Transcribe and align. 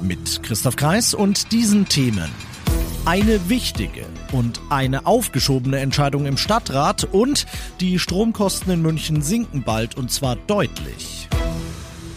Mit 0.00 0.42
Christoph 0.44 0.76
Kreis 0.76 1.12
und 1.12 1.50
diesen 1.50 1.88
Themen. 1.88 2.30
Eine 3.04 3.48
wichtige 3.48 4.06
und 4.32 4.60
eine 4.70 5.06
aufgeschobene 5.06 5.78
Entscheidung 5.80 6.26
im 6.26 6.36
Stadtrat 6.36 7.04
und 7.04 7.46
die 7.80 7.98
Stromkosten 7.98 8.72
in 8.72 8.82
München 8.82 9.22
sinken 9.22 9.64
bald 9.64 9.96
und 9.96 10.12
zwar 10.12 10.36
deutlich. 10.36 11.28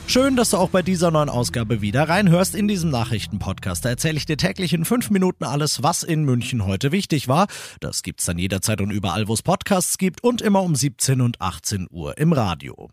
Schön, 0.06 0.36
dass 0.36 0.52
du 0.52 0.58
auch 0.58 0.70
bei 0.70 0.82
dieser 0.82 1.10
neuen 1.10 1.30
Ausgabe 1.30 1.82
wieder 1.82 2.08
reinhörst 2.08 2.54
in 2.54 2.68
diesem 2.68 2.92
Nachrichtenpodcast. 2.92 3.84
Da 3.84 3.90
erzähle 3.90 4.18
ich 4.18 4.26
dir 4.26 4.38
täglich 4.38 4.74
in 4.74 4.86
fünf 4.86 5.10
Minuten 5.10 5.46
alles, 5.46 5.82
was 5.82 6.04
in 6.04 6.24
München 6.24 6.66
heute 6.66 6.92
wichtig 6.92 7.30
war. 7.30 7.48
Das 7.80 8.04
gibt's 8.04 8.26
dann 8.26 8.38
jederzeit 8.38 8.82
und 8.82 8.92
überall, 8.92 9.28
wo 9.28 9.34
es 9.34 9.42
Podcasts 9.42 9.98
gibt 9.98 10.24
und 10.24 10.42
immer 10.42 10.62
um 10.62 10.76
17 10.76 11.22
und 11.22 11.42
18 11.42 11.88
Uhr 11.90 12.18
im 12.18 12.34
Radio. 12.34 12.90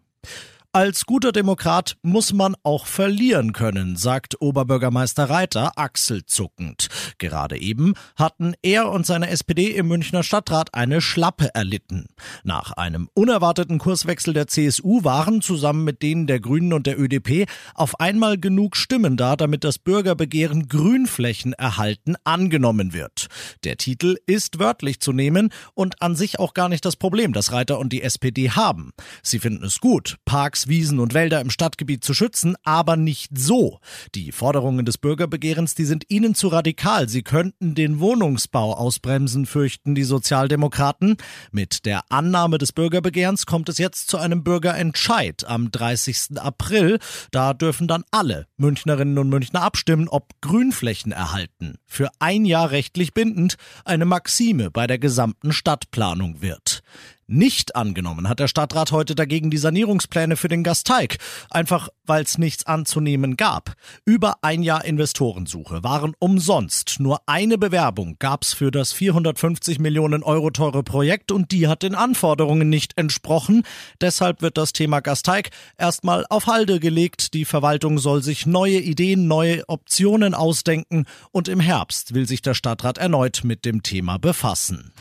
Als 0.74 1.06
guter 1.06 1.32
Demokrat 1.32 1.96
muss 2.02 2.34
man 2.34 2.54
auch 2.62 2.84
verlieren 2.84 3.54
können, 3.54 3.96
sagt 3.96 4.38
Oberbürgermeister 4.42 5.30
Reiter 5.30 5.72
achselzuckend. 5.76 6.88
Gerade 7.16 7.58
eben 7.58 7.94
hatten 8.16 8.52
er 8.60 8.90
und 8.90 9.06
seine 9.06 9.30
SPD 9.30 9.68
im 9.68 9.88
Münchner 9.88 10.22
Stadtrat 10.22 10.74
eine 10.74 11.00
Schlappe 11.00 11.54
erlitten. 11.54 12.08
Nach 12.44 12.72
einem 12.72 13.08
unerwarteten 13.14 13.78
Kurswechsel 13.78 14.34
der 14.34 14.46
CSU 14.46 15.04
waren 15.04 15.40
zusammen 15.40 15.84
mit 15.84 16.02
denen 16.02 16.26
der 16.26 16.38
Grünen 16.38 16.74
und 16.74 16.86
der 16.86 17.00
ÖDP 17.00 17.48
auf 17.74 17.98
einmal 17.98 18.36
genug 18.36 18.76
Stimmen 18.76 19.16
da, 19.16 19.36
damit 19.36 19.64
das 19.64 19.78
Bürgerbegehren 19.78 20.68
Grünflächen 20.68 21.54
erhalten 21.54 22.16
angenommen 22.24 22.92
wird. 22.92 23.28
Der 23.64 23.78
Titel 23.78 24.18
ist 24.26 24.58
wörtlich 24.58 25.00
zu 25.00 25.14
nehmen 25.14 25.48
und 25.72 26.02
an 26.02 26.14
sich 26.14 26.38
auch 26.38 26.52
gar 26.52 26.68
nicht 26.68 26.84
das 26.84 26.96
Problem, 26.96 27.32
das 27.32 27.52
Reiter 27.52 27.78
und 27.78 27.90
die 27.90 28.02
SPD 28.02 28.50
haben. 28.50 28.92
Sie 29.22 29.38
finden 29.38 29.64
es 29.64 29.80
gut, 29.80 30.18
Parks 30.26 30.57
Wiesen 30.66 30.98
und 30.98 31.14
Wälder 31.14 31.40
im 31.40 31.50
Stadtgebiet 31.50 32.02
zu 32.02 32.14
schützen, 32.14 32.56
aber 32.64 32.96
nicht 32.96 33.38
so. 33.38 33.78
Die 34.14 34.32
Forderungen 34.32 34.84
des 34.84 34.98
Bürgerbegehrens, 34.98 35.74
die 35.76 35.84
sind 35.84 36.06
ihnen 36.08 36.34
zu 36.34 36.48
radikal. 36.48 37.08
Sie 37.08 37.22
könnten 37.22 37.74
den 37.76 38.00
Wohnungsbau 38.00 38.74
ausbremsen, 38.74 39.46
fürchten 39.46 39.94
die 39.94 40.02
Sozialdemokraten. 40.02 41.16
Mit 41.52 41.86
der 41.86 42.02
Annahme 42.08 42.58
des 42.58 42.72
Bürgerbegehrens 42.72 43.46
kommt 43.46 43.68
es 43.68 43.78
jetzt 43.78 44.08
zu 44.08 44.18
einem 44.18 44.42
Bürgerentscheid 44.42 45.44
am 45.46 45.70
30. 45.70 46.38
April. 46.40 46.98
Da 47.30 47.54
dürfen 47.54 47.86
dann 47.86 48.04
alle 48.10 48.46
Münchnerinnen 48.56 49.18
und 49.18 49.28
Münchner 49.28 49.62
abstimmen, 49.62 50.08
ob 50.08 50.32
Grünflächen 50.40 51.12
erhalten. 51.12 51.76
Für 51.86 52.10
ein 52.18 52.44
Jahr 52.44 52.70
rechtlich 52.70 53.14
bindend 53.14 53.56
eine 53.84 54.04
Maxime 54.04 54.70
bei 54.70 54.86
der 54.86 54.98
gesamten 54.98 55.52
Stadtplanung 55.52 56.40
wird. 56.40 56.82
Nicht 57.30 57.76
angenommen 57.76 58.26
hat 58.26 58.40
der 58.40 58.48
Stadtrat 58.48 58.90
heute 58.90 59.14
dagegen 59.14 59.50
die 59.50 59.58
Sanierungspläne 59.58 60.34
für 60.36 60.48
den 60.48 60.64
Gasteig, 60.64 61.18
einfach 61.50 61.90
weil 62.06 62.22
es 62.22 62.38
nichts 62.38 62.64
anzunehmen 62.64 63.36
gab. 63.36 63.74
Über 64.06 64.36
ein 64.40 64.62
Jahr 64.62 64.86
Investorensuche 64.86 65.84
waren 65.84 66.14
umsonst. 66.18 67.00
Nur 67.00 67.20
eine 67.26 67.58
Bewerbung 67.58 68.16
gab's 68.18 68.54
für 68.54 68.70
das 68.70 68.94
450 68.94 69.78
Millionen 69.78 70.22
Euro 70.22 70.48
teure 70.48 70.82
Projekt 70.82 71.30
und 71.30 71.52
die 71.52 71.68
hat 71.68 71.82
den 71.82 71.94
Anforderungen 71.94 72.70
nicht 72.70 72.96
entsprochen. 72.96 73.62
Deshalb 74.00 74.40
wird 74.40 74.56
das 74.56 74.72
Thema 74.72 75.00
Gasteig 75.00 75.50
erstmal 75.76 76.24
auf 76.30 76.46
Halde 76.46 76.80
gelegt. 76.80 77.34
Die 77.34 77.44
Verwaltung 77.44 77.98
soll 77.98 78.22
sich 78.22 78.46
neue 78.46 78.78
Ideen, 78.78 79.26
neue 79.26 79.68
Optionen 79.68 80.32
ausdenken 80.32 81.04
und 81.30 81.48
im 81.48 81.60
Herbst 81.60 82.14
will 82.14 82.26
sich 82.26 82.40
der 82.40 82.54
Stadtrat 82.54 82.96
erneut 82.96 83.42
mit 83.44 83.66
dem 83.66 83.82
Thema 83.82 84.16
befassen. 84.16 84.92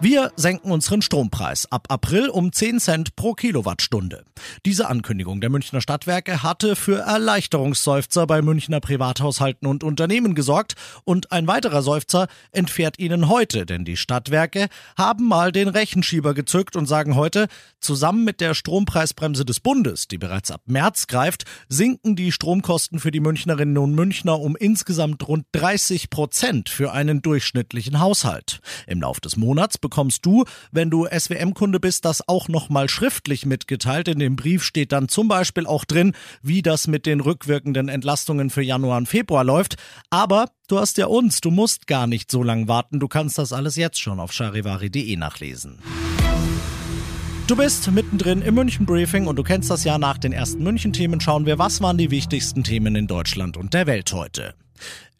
Wir 0.00 0.30
senken 0.36 0.70
unseren 0.70 1.02
Strompreis 1.02 1.66
ab 1.72 1.88
April 1.88 2.28
um 2.28 2.52
10 2.52 2.78
Cent 2.78 3.16
pro 3.16 3.34
Kilowattstunde. 3.34 4.22
Diese 4.64 4.88
Ankündigung 4.88 5.40
der 5.40 5.50
Münchner 5.50 5.80
Stadtwerke 5.80 6.44
hatte 6.44 6.76
für 6.76 7.00
Erleichterungsseufzer 7.00 8.24
bei 8.28 8.40
Münchner 8.40 8.78
Privathaushalten 8.78 9.66
und 9.66 9.82
Unternehmen 9.82 10.36
gesorgt 10.36 10.74
und 11.02 11.32
ein 11.32 11.48
weiterer 11.48 11.82
Seufzer 11.82 12.28
entfährt 12.52 13.00
ihnen 13.00 13.28
heute, 13.28 13.66
denn 13.66 13.84
die 13.84 13.96
Stadtwerke 13.96 14.68
haben 14.96 15.26
mal 15.26 15.50
den 15.50 15.66
Rechenschieber 15.66 16.32
gezückt 16.32 16.76
und 16.76 16.86
sagen 16.86 17.16
heute, 17.16 17.48
zusammen 17.80 18.24
mit 18.24 18.40
der 18.40 18.54
Strompreisbremse 18.54 19.44
des 19.44 19.58
Bundes, 19.58 20.06
die 20.06 20.18
bereits 20.18 20.52
ab 20.52 20.60
März 20.66 21.08
greift, 21.08 21.42
sinken 21.68 22.14
die 22.14 22.30
Stromkosten 22.30 23.00
für 23.00 23.10
die 23.10 23.18
Münchnerinnen 23.18 23.78
und 23.78 23.96
Münchner 23.96 24.38
um 24.38 24.54
insgesamt 24.54 25.26
rund 25.26 25.46
30 25.52 26.08
Prozent 26.08 26.68
für 26.68 26.92
einen 26.92 27.20
durchschnittlichen 27.20 27.98
Haushalt. 27.98 28.60
Im 28.86 29.00
Lauf 29.00 29.18
des 29.18 29.36
Monats 29.36 29.76
bekommst 29.88 30.26
du, 30.26 30.44
wenn 30.70 30.90
du 30.90 31.06
SWM-Kunde 31.06 31.80
bist, 31.80 32.04
das 32.04 32.28
auch 32.28 32.48
nochmal 32.48 32.90
schriftlich 32.90 33.46
mitgeteilt. 33.46 34.06
In 34.06 34.18
dem 34.18 34.36
Brief 34.36 34.62
steht 34.62 34.92
dann 34.92 35.08
zum 35.08 35.28
Beispiel 35.28 35.66
auch 35.66 35.86
drin, 35.86 36.12
wie 36.42 36.60
das 36.60 36.86
mit 36.88 37.06
den 37.06 37.20
rückwirkenden 37.20 37.88
Entlastungen 37.88 38.50
für 38.50 38.62
Januar 38.62 38.98
und 38.98 39.08
Februar 39.08 39.44
läuft. 39.44 39.76
Aber 40.10 40.50
du 40.68 40.78
hast 40.78 40.98
ja 40.98 41.06
uns, 41.06 41.40
du 41.40 41.50
musst 41.50 41.86
gar 41.86 42.06
nicht 42.06 42.30
so 42.30 42.42
lange 42.42 42.68
warten. 42.68 43.00
Du 43.00 43.08
kannst 43.08 43.38
das 43.38 43.54
alles 43.54 43.76
jetzt 43.76 43.98
schon 43.98 44.20
auf 44.20 44.32
charivari.de 44.32 45.16
nachlesen. 45.16 45.78
Du 47.46 47.56
bist 47.56 47.90
mittendrin 47.90 48.42
im 48.42 48.56
München 48.56 48.84
Briefing 48.84 49.26
und 49.26 49.36
du 49.36 49.42
kennst 49.42 49.70
das 49.70 49.82
ja 49.82 49.96
nach 49.96 50.18
den 50.18 50.32
ersten 50.32 50.62
München 50.62 50.92
Themen 50.92 51.18
schauen 51.18 51.46
wir, 51.46 51.58
was 51.58 51.80
waren 51.80 51.96
die 51.96 52.10
wichtigsten 52.10 52.62
Themen 52.62 52.94
in 52.94 53.06
Deutschland 53.06 53.56
und 53.56 53.72
der 53.72 53.86
Welt 53.86 54.12
heute. 54.12 54.54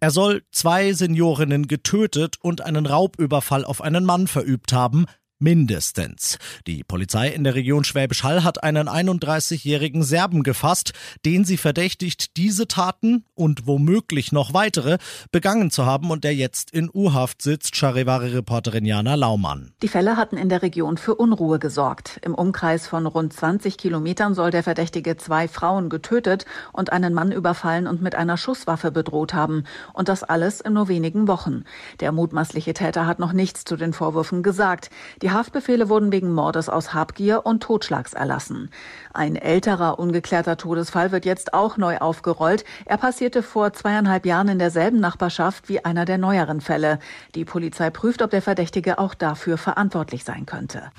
Er 0.00 0.12
soll 0.12 0.42
zwei 0.52 0.92
Seniorinnen 0.92 1.66
getötet 1.66 2.36
und 2.40 2.60
einen 2.60 2.86
Raubüberfall 2.86 3.64
auf 3.64 3.80
einen 3.80 4.04
Mann 4.04 4.28
verübt 4.28 4.72
haben, 4.72 5.06
Mindestens. 5.40 6.36
Die 6.66 6.82
Polizei 6.82 7.28
in 7.28 7.44
der 7.44 7.54
Region 7.54 7.84
Schwäbisch 7.84 8.24
Hall 8.24 8.42
hat 8.42 8.64
einen 8.64 8.88
31-jährigen 8.88 10.02
Serben 10.02 10.42
gefasst, 10.42 10.94
den 11.24 11.44
sie 11.44 11.56
verdächtigt, 11.56 12.36
diese 12.36 12.66
Taten 12.66 13.24
und 13.36 13.68
womöglich 13.68 14.32
noch 14.32 14.52
weitere 14.52 14.98
begangen 15.30 15.70
zu 15.70 15.86
haben 15.86 16.10
und 16.10 16.24
der 16.24 16.34
jetzt 16.34 16.72
in 16.72 16.90
U-Haft 16.92 17.42
sitzt, 17.42 17.76
Charivari-Reporterin 17.76 18.84
Jana 18.84 19.14
Laumann. 19.14 19.74
Die 19.82 19.88
Fälle 19.88 20.16
hatten 20.16 20.38
in 20.38 20.48
der 20.48 20.62
Region 20.62 20.96
für 20.96 21.14
Unruhe 21.14 21.60
gesorgt. 21.60 22.18
Im 22.22 22.34
Umkreis 22.34 22.88
von 22.88 23.06
rund 23.06 23.32
20 23.32 23.78
Kilometern 23.78 24.34
soll 24.34 24.50
der 24.50 24.64
Verdächtige 24.64 25.16
zwei 25.18 25.46
Frauen 25.46 25.88
getötet 25.88 26.46
und 26.72 26.90
einen 26.90 27.14
Mann 27.14 27.30
überfallen 27.30 27.86
und 27.86 28.02
mit 28.02 28.16
einer 28.16 28.38
Schusswaffe 28.38 28.90
bedroht 28.90 29.34
haben. 29.34 29.62
Und 29.92 30.08
das 30.08 30.24
alles 30.24 30.60
in 30.60 30.72
nur 30.72 30.88
wenigen 30.88 31.28
Wochen. 31.28 31.62
Der 32.00 32.10
mutmaßliche 32.12 32.72
Täter 32.72 33.06
hat 33.06 33.18
noch 33.18 33.32
nichts 33.32 33.64
zu 33.64 33.76
den 33.76 33.92
Vorwürfen 33.92 34.42
gesagt. 34.42 34.90
Die 35.22 35.27
die 35.28 35.34
Haftbefehle 35.34 35.90
wurden 35.90 36.10
wegen 36.10 36.32
Mordes 36.32 36.70
aus 36.70 36.94
Habgier 36.94 37.44
und 37.44 37.62
Totschlags 37.62 38.14
erlassen. 38.14 38.70
Ein 39.12 39.36
älterer 39.36 39.98
ungeklärter 39.98 40.56
Todesfall 40.56 41.12
wird 41.12 41.26
jetzt 41.26 41.52
auch 41.52 41.76
neu 41.76 41.98
aufgerollt. 41.98 42.64
Er 42.86 42.96
passierte 42.96 43.42
vor 43.42 43.74
zweieinhalb 43.74 44.24
Jahren 44.24 44.48
in 44.48 44.58
derselben 44.58 45.00
Nachbarschaft 45.00 45.68
wie 45.68 45.84
einer 45.84 46.06
der 46.06 46.16
neueren 46.16 46.62
Fälle. 46.62 46.98
Die 47.34 47.44
Polizei 47.44 47.90
prüft, 47.90 48.22
ob 48.22 48.30
der 48.30 48.40
Verdächtige 48.40 48.98
auch 48.98 49.12
dafür 49.12 49.58
verantwortlich 49.58 50.24
sein 50.24 50.46
könnte. 50.46 50.92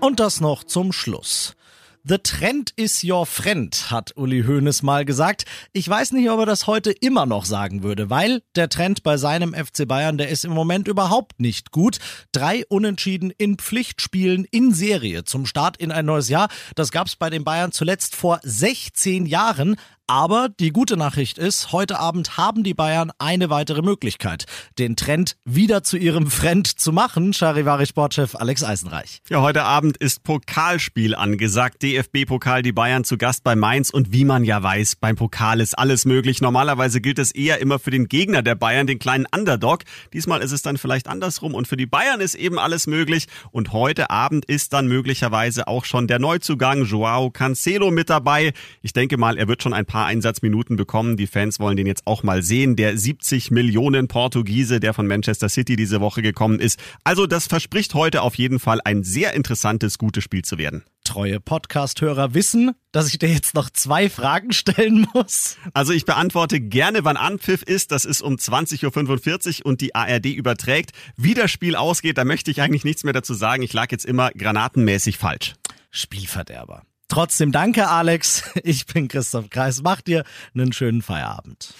Und 0.00 0.18
das 0.18 0.40
noch 0.40 0.64
zum 0.64 0.90
Schluss. 0.90 1.54
The 2.04 2.18
Trend 2.18 2.72
is 2.76 3.04
your 3.04 3.26
friend, 3.26 3.90
hat 3.90 4.16
Uli 4.16 4.44
Hoeneß 4.44 4.82
mal 4.82 5.04
gesagt. 5.04 5.44
Ich 5.72 5.88
weiß 5.88 6.12
nicht, 6.12 6.30
ob 6.30 6.40
er 6.40 6.46
das 6.46 6.66
heute 6.66 6.90
immer 6.90 7.26
noch 7.26 7.44
sagen 7.44 7.82
würde, 7.82 8.08
weil 8.08 8.42
der 8.54 8.68
Trend 8.68 9.02
bei 9.02 9.16
seinem 9.16 9.52
FC 9.52 9.86
Bayern, 9.86 10.18
der 10.18 10.28
ist 10.28 10.44
im 10.44 10.52
Moment 10.52 10.88
überhaupt 10.88 11.40
nicht 11.40 11.70
gut. 11.70 11.98
Drei 12.32 12.64
Unentschieden 12.68 13.30
in 13.36 13.58
Pflichtspielen 13.58 14.46
in 14.50 14.72
Serie 14.72 15.24
zum 15.24 15.46
Start 15.46 15.76
in 15.76 15.90
ein 15.90 16.06
neues 16.06 16.28
Jahr. 16.28 16.48
Das 16.74 16.92
gab's 16.92 17.16
bei 17.16 17.30
den 17.30 17.44
Bayern 17.44 17.72
zuletzt 17.72 18.14
vor 18.14 18.40
16 18.42 19.26
Jahren. 19.26 19.76
Aber 20.10 20.48
die 20.48 20.70
gute 20.70 20.96
Nachricht 20.96 21.36
ist, 21.36 21.70
heute 21.70 22.00
Abend 22.00 22.38
haben 22.38 22.64
die 22.64 22.72
Bayern 22.72 23.12
eine 23.18 23.50
weitere 23.50 23.82
Möglichkeit, 23.82 24.46
den 24.78 24.96
Trend 24.96 25.36
wieder 25.44 25.82
zu 25.82 25.98
ihrem 25.98 26.26
Friend 26.30 26.66
zu 26.66 26.92
machen. 26.92 27.34
Charivari-Sportchef 27.34 28.34
Alex 28.34 28.64
Eisenreich. 28.64 29.20
Ja, 29.28 29.42
heute 29.42 29.64
Abend 29.64 29.98
ist 29.98 30.22
Pokalspiel 30.22 31.14
angesagt. 31.14 31.82
DFB-Pokal, 31.82 32.62
die 32.62 32.72
Bayern 32.72 33.04
zu 33.04 33.18
Gast 33.18 33.44
bei 33.44 33.54
Mainz. 33.54 33.90
Und 33.90 34.10
wie 34.10 34.24
man 34.24 34.44
ja 34.44 34.62
weiß, 34.62 34.96
beim 34.96 35.16
Pokal 35.16 35.60
ist 35.60 35.78
alles 35.78 36.06
möglich. 36.06 36.40
Normalerweise 36.40 37.02
gilt 37.02 37.18
es 37.18 37.30
eher 37.30 37.60
immer 37.60 37.78
für 37.78 37.90
den 37.90 38.08
Gegner 38.08 38.40
der 38.40 38.54
Bayern, 38.54 38.86
den 38.86 38.98
kleinen 38.98 39.26
Underdog. 39.30 39.82
Diesmal 40.14 40.40
ist 40.40 40.52
es 40.52 40.62
dann 40.62 40.78
vielleicht 40.78 41.06
andersrum. 41.06 41.54
Und 41.54 41.68
für 41.68 41.76
die 41.76 41.84
Bayern 41.84 42.22
ist 42.22 42.34
eben 42.34 42.58
alles 42.58 42.86
möglich. 42.86 43.26
Und 43.50 43.74
heute 43.74 44.08
Abend 44.08 44.46
ist 44.46 44.72
dann 44.72 44.88
möglicherweise 44.88 45.68
auch 45.68 45.84
schon 45.84 46.06
der 46.06 46.18
Neuzugang 46.18 46.84
Joao 46.86 47.30
Cancelo 47.30 47.90
mit 47.90 48.08
dabei. 48.08 48.54
Ich 48.80 48.94
denke 48.94 49.18
mal, 49.18 49.36
er 49.36 49.48
wird 49.48 49.62
schon 49.62 49.74
ein 49.74 49.84
paar 49.84 49.97
paar 49.98 50.06
Einsatzminuten 50.06 50.76
bekommen. 50.76 51.16
Die 51.16 51.26
Fans 51.26 51.58
wollen 51.58 51.76
den 51.76 51.88
jetzt 51.88 52.06
auch 52.06 52.22
mal 52.22 52.40
sehen. 52.44 52.76
Der 52.76 52.96
70 52.96 53.50
Millionen 53.50 54.06
Portugiese, 54.06 54.78
der 54.78 54.94
von 54.94 55.08
Manchester 55.08 55.48
City 55.48 55.74
diese 55.74 56.00
Woche 56.00 56.22
gekommen 56.22 56.60
ist. 56.60 56.78
Also 57.02 57.26
das 57.26 57.48
verspricht 57.48 57.94
heute 57.94 58.22
auf 58.22 58.36
jeden 58.36 58.60
Fall 58.60 58.80
ein 58.84 59.02
sehr 59.02 59.32
interessantes, 59.34 59.98
gutes 59.98 60.22
Spiel 60.22 60.42
zu 60.42 60.56
werden. 60.56 60.84
Treue 61.02 61.40
Podcast-Hörer 61.40 62.32
wissen, 62.32 62.76
dass 62.92 63.08
ich 63.08 63.18
dir 63.18 63.28
jetzt 63.28 63.54
noch 63.56 63.70
zwei 63.70 64.08
Fragen 64.08 64.52
stellen 64.52 65.08
muss. 65.14 65.56
Also 65.74 65.92
ich 65.92 66.04
beantworte 66.04 66.60
gerne, 66.60 67.02
wann 67.02 67.16
Anpfiff 67.16 67.64
ist. 67.64 67.90
Das 67.90 68.04
ist 68.04 68.22
um 68.22 68.36
20.45 68.36 69.62
Uhr 69.62 69.66
und 69.66 69.80
die 69.80 69.96
ARD 69.96 70.26
überträgt. 70.26 70.92
Wie 71.16 71.34
das 71.34 71.50
Spiel 71.50 71.74
ausgeht, 71.74 72.18
da 72.18 72.24
möchte 72.24 72.52
ich 72.52 72.62
eigentlich 72.62 72.84
nichts 72.84 73.02
mehr 73.02 73.14
dazu 73.14 73.34
sagen. 73.34 73.64
Ich 73.64 73.72
lag 73.72 73.90
jetzt 73.90 74.04
immer 74.04 74.30
granatenmäßig 74.30 75.18
falsch. 75.18 75.54
Spielverderber. 75.90 76.84
Trotzdem 77.18 77.50
danke, 77.50 77.88
Alex. 77.88 78.44
Ich 78.62 78.86
bin 78.86 79.08
Christoph 79.08 79.50
Kreis. 79.50 79.82
Mach 79.82 80.00
dir 80.00 80.22
einen 80.54 80.72
schönen 80.72 81.02
Feierabend. 81.02 81.74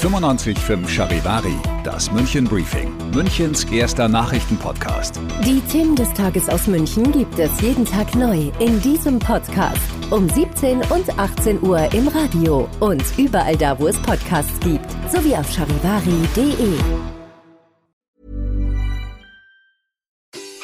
95.5 0.00 0.88
Charivari, 0.88 1.54
das 1.84 2.10
München 2.10 2.46
Briefing, 2.46 2.92
Münchens 3.14 3.62
erster 3.62 4.08
Nachrichtenpodcast. 4.08 5.20
Die 5.44 5.60
Themen 5.70 5.94
des 5.94 6.12
Tages 6.14 6.48
aus 6.48 6.66
München 6.66 7.12
gibt 7.12 7.38
es 7.38 7.60
jeden 7.60 7.84
Tag 7.84 8.12
neu 8.16 8.50
in 8.58 8.80
diesem 8.80 9.20
Podcast. 9.20 9.78
Um 10.10 10.28
17 10.28 10.78
und 10.90 11.16
18 11.16 11.62
Uhr 11.62 11.92
im 11.94 12.08
Radio 12.08 12.68
und 12.80 13.04
überall 13.16 13.56
da, 13.56 13.78
wo 13.78 13.86
es 13.86 13.96
Podcasts 13.98 14.58
gibt. 14.58 14.90
Sowie 15.12 15.36
auf 15.36 15.48
charivari.de. 15.48 16.76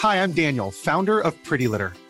Hi, 0.03 0.17
I'm 0.17 0.35
Daniel, 0.35 0.73
Founder 0.73 1.25
of 1.25 1.41
Pretty 1.44 1.69
Litter. 1.69 1.93